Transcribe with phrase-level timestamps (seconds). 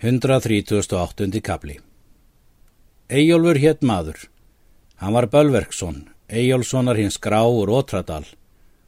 [0.00, 1.40] 138.
[1.42, 1.80] kapli
[3.10, 4.28] Eyjólfur hétt maður.
[4.94, 8.22] Hann var Bölverksson, Eyjólfssonar hins Grá úr Ótradal,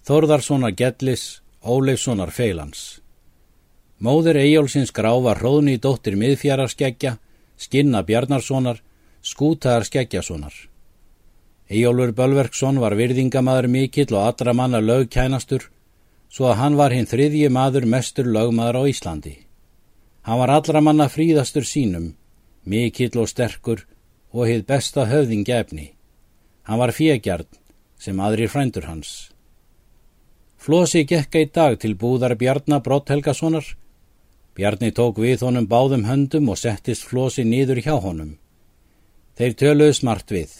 [0.06, 3.00] Þórðarssonar Gellis, Óleifssonar Feilans.
[3.98, 7.16] Móður Eyjólfsins Grá var hróðni dóttir miðfjararskeggja,
[7.58, 8.78] Skinna Bjarnarssonar,
[9.20, 10.54] Skútaðar Skeggjasonar.
[11.66, 15.72] Eyjólfur Bölverksson var virðingamaður mikill og allra manna lögkænastur,
[16.30, 19.49] svo að hann var hinn þriðji maður mestur lögmaður á Íslandi.
[20.22, 22.12] Hann var allra manna fríðastur sínum,
[22.64, 23.86] mikill og sterkur
[24.32, 25.92] og hitt besta höfðingefni.
[26.68, 27.48] Hann var fjegjart
[28.00, 29.30] sem aðrir frændur hans.
[30.60, 33.64] Flósi gekka í dag til búðar Bjarnar Brott Helgasonar.
[34.54, 38.34] Bjarni tók við honum báðum höndum og settist Flósi nýður hjá honum.
[39.40, 40.52] Þeir töluðu smart við.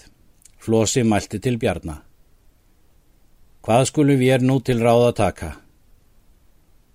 [0.57, 2.01] Flósi mælti til Bjarnar.
[3.61, 5.53] Hvað skulum við er nú til ráða taka?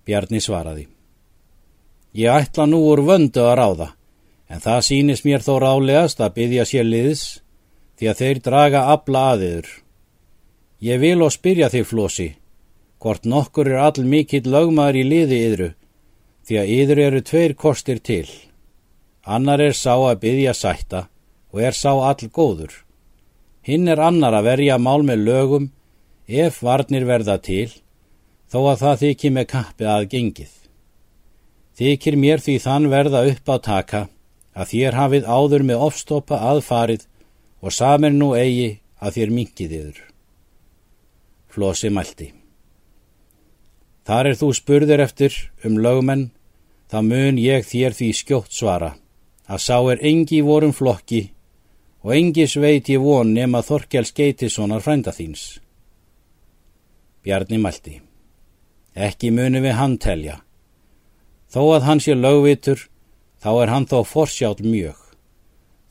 [0.05, 0.94] Bjarni svaraði.
[2.15, 3.87] Ég ætla nú úr vöndu að ráða,
[4.47, 7.23] en það sýnis mér þó rálegast að byggja sér liðs,
[7.99, 9.67] því að þeir draga abla aðiður.
[10.79, 12.29] Ég vil og spyrja þig, Flósi,
[13.03, 15.69] hvort nokkur er all mikill lögmaður í liði yðru,
[16.47, 18.31] því að yður eru tveir kostir til.
[19.27, 21.07] Annar er sá að byggja sætta
[21.51, 22.71] og er sá all góður.
[23.67, 25.71] Hinn er annar að verja mál með lögum
[26.27, 27.73] ef varnir verða til,
[28.47, 30.53] þó að það þykir með kappið að gengið.
[31.75, 34.01] Þykir mér því þann verða upp á taka
[34.55, 37.03] að þér hafið áður með ofstoppa aðfarið
[37.59, 39.97] og samir nú eigi að þér minkið yður.
[41.51, 42.29] Flósi mælti.
[44.07, 45.35] Þar er þú spurðir eftir
[45.67, 46.29] um lögmenn,
[46.87, 48.93] þá mun ég þér því skjótt svara
[49.51, 51.25] að sá er engi vorum flokki
[52.05, 55.59] og engis veit ég von nema Þorkjels Geitissonar frænda þíns.
[57.25, 57.99] Bjarni mælti.
[58.95, 60.39] Ekki muni við hann telja
[61.55, 62.81] Þó að hann sé lögvitur,
[63.39, 64.97] þá er hann þó forsjátt mjög.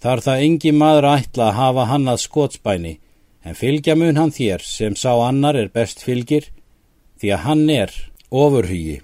[0.05, 2.93] Þar það engi maður ætla að hafa hann að skótsbæni,
[3.41, 6.50] en fylgja mun hann þér sem sá annar er best fylgir,
[7.16, 7.97] því að hann er
[8.28, 8.99] ofurhugi.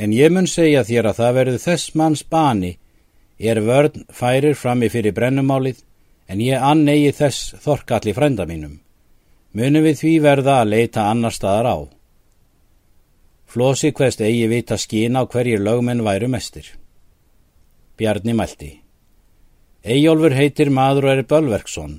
[0.00, 2.78] En ég mun segja þér að það verður þess manns bani,
[3.36, 5.84] er vörn færir frammi fyrir brennumálið,
[6.32, 8.78] en ég annegi þess þorkalli frænda mínum.
[9.52, 11.78] Munum við því verða að leita annar staðar á.
[13.52, 16.64] Flósi hverst eigi vita skína á hverjir lögmenn væru mestir.
[17.98, 18.70] Bjarni mælti.
[19.84, 21.98] Eyjólfur heitir maður og er Bölverksson.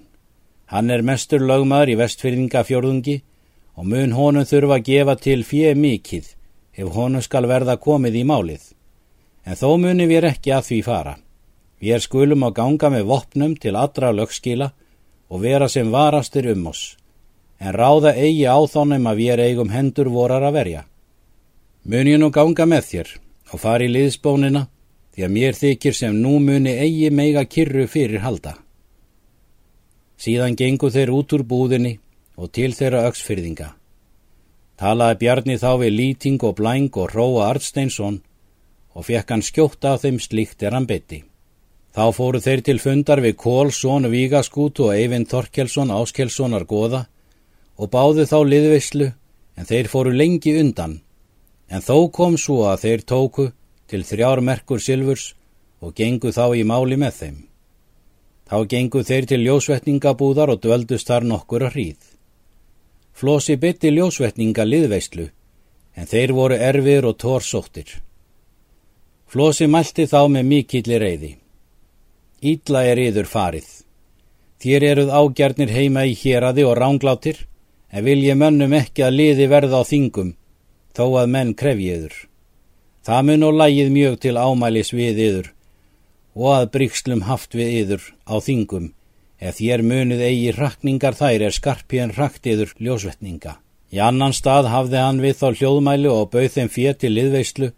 [0.66, 3.14] Hann er mestur lögmaður í vestfyrðingafjörðungi
[3.78, 6.32] og mun honum þurfa að gefa til fjö mikið
[6.74, 8.64] ef honum skal verða komið í málið.
[9.46, 11.14] En þó muni við ekki að því fara.
[11.78, 14.72] Við er skulum að ganga með vopnum til allra lögskila
[15.30, 16.98] og vera sem varastir um oss.
[17.62, 20.84] En ráða eigi á þónum að við er eigum hendur vorar að verja.
[21.84, 23.10] Mun ég nú ganga með þér
[23.52, 24.68] og fari í liðsbónina
[25.14, 28.54] því að mér þykir sem nú muni eigi meiga kyrru fyrir halda.
[30.16, 31.98] Síðan gengu þeir út úr búðinni
[32.40, 33.74] og til þeirra auksfyrðinga.
[34.80, 38.22] Talaði Bjarni þá við Lýting og Blæng og Róa Artsteinsson
[38.96, 41.26] og fekk hann skjóta af þeim slíkt er hann beti.
[41.94, 47.10] Þá fóru þeir til fundar við Kólsson Vígaskút og Eyvind Þorkelsson Áskelssonar goða
[47.76, 49.12] og báðu þá liðvislu
[49.60, 51.03] en þeir fóru lengi undan
[51.70, 53.52] En þó kom svo að þeir tóku
[53.88, 55.34] til þrjár merkur silfurs
[55.84, 57.38] og gengu þá í máli með þeim.
[58.50, 62.02] Þá gengu þeir til ljósvetningabúðar og döldust þar nokkur að hríð.
[63.14, 65.28] Flósi bytti ljósvetninga liðveistlu,
[65.96, 68.00] en þeir voru erfir og tórsóttir.
[69.30, 71.32] Flósi mælti þá með mikillir reyði.
[72.42, 73.70] Ítla er yður farið.
[74.64, 77.38] Þér eruð ágjarnir heima í héræði og ránglátir,
[77.92, 80.34] en vil ég mönnum ekki að liði verða á þingum,
[80.98, 82.16] þó að menn krefjiður.
[83.04, 85.50] Það mun og lægið mjög til ámælis við yður
[86.34, 88.94] og að bríkslum haft við yður á þingum
[89.44, 93.58] ef þér munuð eigi rakningar þær er skarpi en rakt yður ljósvetninga.
[93.94, 97.70] Í annan stað hafði hann við þá hljóðmælu og bauð þeim fér til liðveislu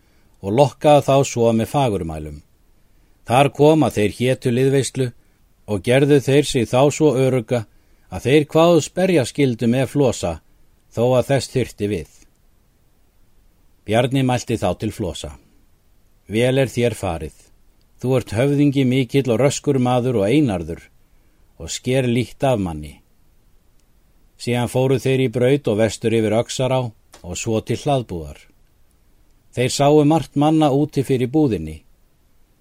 [0.46, 2.42] og lokkaði þá svo með fagurmælum.
[3.26, 5.10] Þar kom að þeir héttu liðveislu
[5.66, 7.66] og gerðu þeir sig þá svo öruga
[8.14, 10.38] að þeir hvaðu sperja skildu með flosa
[10.94, 12.12] þó að þess þyrti við.
[13.86, 15.36] Bjarni mælti þá til flosa.
[16.26, 17.36] Vel er þér farið.
[18.02, 20.82] Þú ert höfðingi mikill og röskur maður og einarður
[21.62, 22.98] og sker líkt af manni.
[24.42, 26.82] Síðan fóru þeir í braut og vestur yfir öksar á
[27.22, 28.40] og svo til hlaðbúðar.
[29.56, 31.84] Þeir sáu margt manna úti fyrir búðinni.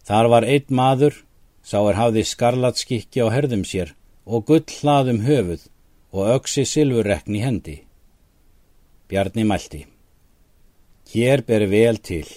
[0.07, 1.17] Þar var einn maður,
[1.65, 5.67] sá er hafði skarlatskikki á herðum sér og gull hlaðum höfuð
[6.15, 7.81] og öksi silfurrekni hendi.
[9.09, 9.87] Bjarni mælti.
[11.13, 12.29] Hér ber vel til.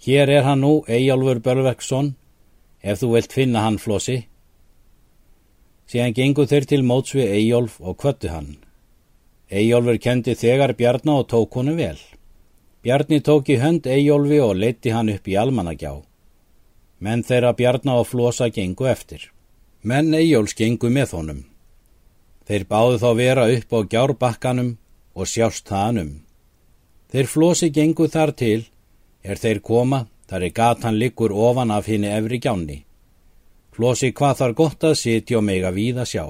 [0.00, 2.14] Hér er hann nú, Eyjálfur Bölverksson,
[2.82, 4.24] ef þú vilt finna hann flossi.
[5.90, 8.56] Síðan gengu þeir til móts við Eyjálf og kvöttu hann.
[9.50, 11.98] Eyjálfur kendi þegar Bjarná og tók honu vel.
[12.82, 15.98] Bjarni tók í hönd Eyjálfi og leiti hann upp í almanagjá.
[17.00, 19.30] Menn þeirra Bjarná og Flosa gengu eftir.
[19.82, 21.44] Menn Eyjóls gengu með honum.
[22.44, 24.74] Þeir báðu þá vera upp á gjárbakkanum
[25.16, 26.10] og sjást þaðan um.
[27.10, 28.60] Þeir Flosi gengu þar til,
[29.22, 32.84] er þeir koma, þar er gatan liggur ofan af henni efri gjánni.
[33.74, 36.24] Flosi hvað þar gott að sitja og mega víða sjá.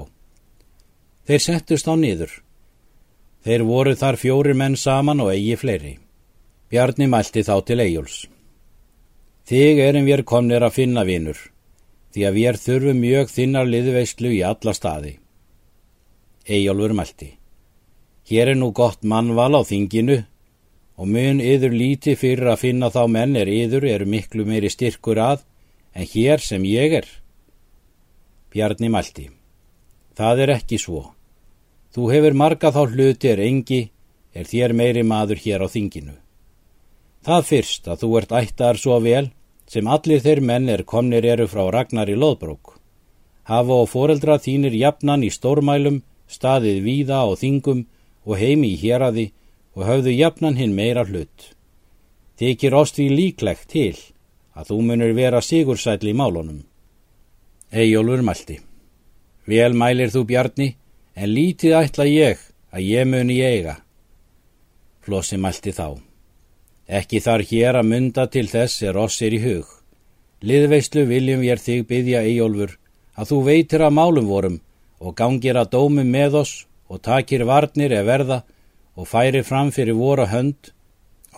[1.27, 2.31] Þeir settust á niður.
[3.45, 5.97] Þeir voru þar fjóri menn saman og eigi fleiri.
[6.69, 8.17] Bjarni mælti þá til Eyjóls.
[9.45, 11.37] Þig erum við komnir að finna vinur,
[12.13, 15.13] því að við þurfum mjög þinnar liðveistlu í alla staði.
[16.47, 17.31] Eyjólfur mælti.
[18.29, 20.21] Hér er nú gott mannval á þinginu
[21.01, 25.17] og mun yður líti fyrir að finna þá menn er yður eru miklu meiri styrkur
[25.17, 25.39] að
[25.97, 27.07] en hér sem ég er.
[28.53, 29.31] Bjarni mælti.
[30.13, 31.01] Það er ekki svo.
[31.95, 33.81] Þú hefur marga þá hluti er engi,
[34.37, 36.13] er þér meiri maður hér á þinginu.
[37.25, 39.31] Það fyrst að þú ert ættar svo vel,
[39.65, 42.77] sem allir þeir menn er komnir eru frá Ragnar í loðbrók.
[43.49, 47.87] Hafa og foreldra þínir jafnan í stórmælum, staðið víða á þingum
[48.29, 49.31] og heimi í héradi
[49.75, 51.51] og höfðu jafnan hinn meira hlut.
[52.39, 53.95] Þykir oss því líklegt til
[54.57, 56.63] að þú munir vera sigursætli í málunum.
[57.71, 58.57] Eyjólfur mælti.
[59.47, 60.75] Vel mælir þú Bjarni,
[61.15, 62.39] en lítið ætla ég
[62.71, 63.77] að ég muni eiga.
[65.01, 65.97] Flossi mælti þá.
[66.87, 69.67] Ekki þar hér að mynda til þess er oss er í hug.
[70.41, 72.75] Liðveislu viljum ég þig byggja Eyjólfur
[73.15, 74.57] að þú veitir að málum vorum
[74.99, 76.53] og gangir að dómum með oss
[76.91, 78.37] og takir varnir eða verða
[78.95, 80.71] og færi fram fyrir voru hönd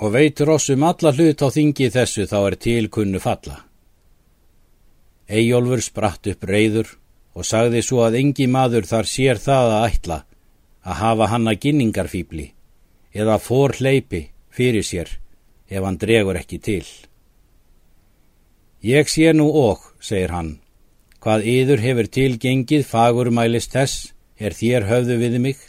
[0.02, 3.62] og veitur oss um alla hlut á þingi þessu þá er tilkunnu falla.
[5.30, 6.90] Eyjólfur spratt upp reyður
[7.34, 10.20] og sagði svo að engi maður þar sér það að ætla
[10.84, 12.48] að hafa hann að ginningarfýbli
[13.14, 15.10] eða fór hleypi fyrir sér
[15.70, 16.86] ef hann dregur ekki til.
[18.84, 20.58] Ég sé nú og, segir hann,
[21.24, 25.60] hvað yður hefur tilgengið fagurmælist þess er þér höfðu við mig.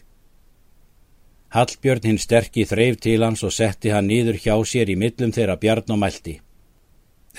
[1.54, 5.54] Hallbjörn hinn sterkið þreif til hans og setti hann nýður hjá sér í millum þeirra
[5.62, 6.40] bjarn og mælti.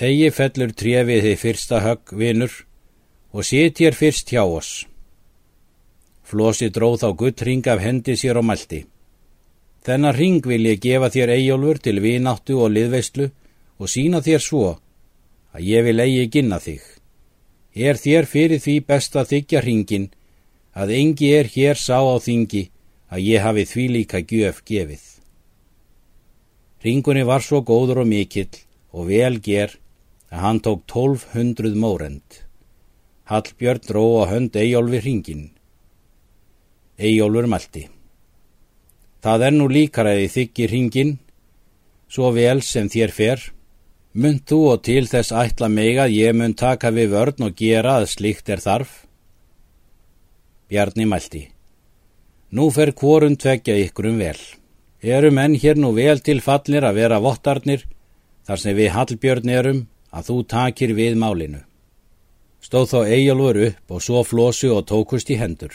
[0.00, 2.54] Egi fellur trefið þið fyrsta högg vinur
[3.36, 4.86] og sitjir fyrst hjá oss.
[6.24, 8.86] Flosi dróð þá guttring af hendi sér og mælti.
[9.84, 13.26] Þennan ring vil ég gefa þér eigjólfur til vináttu og liðveistlu
[13.76, 14.62] og sína þér svo
[15.52, 16.80] að ég vil eigi ginna þig.
[17.76, 20.08] Er þér fyrir því best að þykja ringin
[20.72, 22.64] að engi er hér sá á þingi
[23.12, 25.04] að ég hafi því líka gjöf gefið.
[26.84, 28.52] Ringunni var svo góður og mikill
[28.92, 29.74] og vel ger
[30.30, 32.42] að hann tók tólf hundruð mórend.
[33.26, 35.44] Hallbjörn dró á hönd Eyjólfi hringin.
[36.98, 37.88] Eyjólfur mælti.
[39.22, 41.16] Það er nú líkaræði þykki hringin,
[42.06, 43.40] svo vel sem þér fer.
[44.14, 47.98] Mund þú og til þess ætla mig að ég mun taka við vörn og gera
[47.98, 49.02] að slikt er þarf?
[50.70, 51.42] Bjarni mælti.
[52.50, 54.38] Nú fer kvorun tvekja ykkur um vel.
[55.02, 57.82] Eru menn hér nú vel til fallir að vera vottarnir,
[58.46, 59.80] þar sem við Hallbjörn erum,
[60.14, 61.64] að þú takir við málinu.
[62.62, 65.74] Stóð þá Eyjólfur upp og svo flosu og tókust í hendur.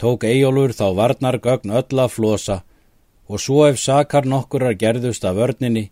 [0.00, 2.62] Tók Eyjólfur þá varnar gögn öll að flosa
[3.28, 5.90] og svo ef sakar nokkurar gerðust af vörninni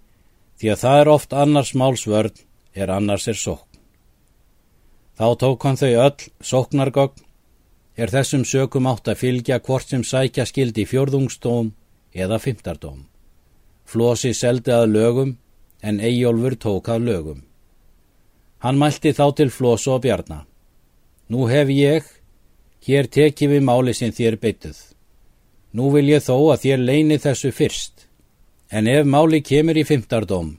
[0.56, 3.80] því að það er oft annars máls vörn er annars er sókn.
[5.16, 7.25] Þá tók hann þau öll sóknargögn
[7.96, 11.72] er þessum sökum átt að fylgja hvort sem sækja skildi fjörðungstóm
[12.12, 13.06] eða fymtardóm.
[13.86, 15.36] Flosi seldi að lögum
[15.82, 17.40] en Eyjólfur tók að lögum.
[18.58, 20.44] Hann mælti þá til Flosa og Bjarnar.
[21.28, 22.04] Nú hef ég,
[22.86, 24.78] hér teki við máli sem þér beituð.
[25.76, 28.06] Nú vil ég þó að þér leini þessu fyrst,
[28.70, 30.54] en ef máli kemur í fymtardóm,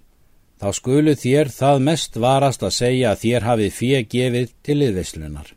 [0.61, 5.53] þá skulu þér það mest varast að segja að þér hafið fyrir gefið til yðvislunar.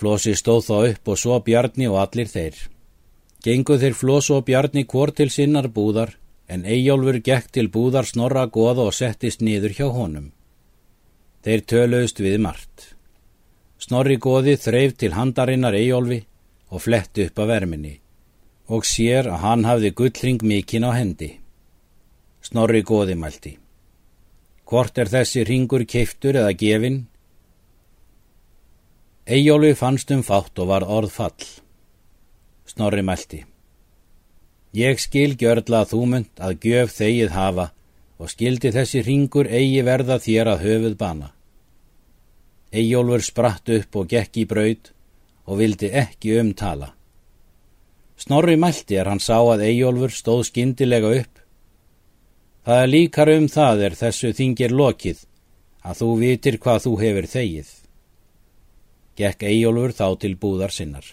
[0.00, 2.56] Flosi stóð þá upp og svo Bjarni og allir þeir.
[3.44, 6.14] Genguð þeir Flosa og Bjarni hvort til sinnar búðar,
[6.48, 10.30] en Eyjólfur gekk til búðar snorra goða og settist niður hjá honum.
[11.44, 12.94] Þeir töluðust við margt.
[13.80, 16.22] Snorri goði þreif til handarinnar Eyjólfi
[16.70, 17.98] og fletti upp að verminni
[18.70, 21.32] og sér að hann hafði gullring mikinn á hendi.
[22.40, 23.56] Snorri goði mælti.
[24.70, 27.00] Hvort er þessi ringur keiftur eða gefin?
[29.26, 31.46] Eyjólfi fannst um fátt og var orð fall.
[32.66, 33.44] Snorri mælti.
[34.72, 37.66] Ég skil gjörla að þú mynd að gjöf þegið hafa
[38.20, 41.28] og skildi þessi ringur eigi verða þér að höfuð bana.
[42.72, 44.90] Eyjólfur spratt upp og gekk í braud
[45.44, 46.94] og vildi ekki umtala.
[48.16, 51.34] Snorri mælti er hann sá að Eyjólfur stóð skindilega upp.
[52.64, 55.26] Það er líkar um það er þessu þingir lokið
[55.82, 57.79] að þú vitir hvað þú hefur þegið.
[59.20, 61.04] Gekk Eyjólfur þá til búðar sinnar.